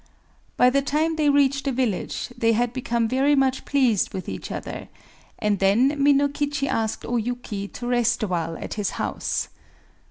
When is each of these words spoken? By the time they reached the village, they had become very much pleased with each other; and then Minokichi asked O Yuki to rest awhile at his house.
By 0.57 0.71
the 0.71 0.81
time 0.81 1.15
they 1.15 1.29
reached 1.29 1.65
the 1.65 1.71
village, 1.71 2.29
they 2.35 2.53
had 2.53 2.73
become 2.73 3.07
very 3.07 3.35
much 3.35 3.65
pleased 3.65 4.15
with 4.15 4.27
each 4.27 4.49
other; 4.51 4.89
and 5.37 5.59
then 5.59 5.89
Minokichi 5.91 6.67
asked 6.67 7.05
O 7.05 7.17
Yuki 7.17 7.67
to 7.67 7.85
rest 7.85 8.23
awhile 8.23 8.57
at 8.57 8.73
his 8.73 8.89
house. 8.97 9.49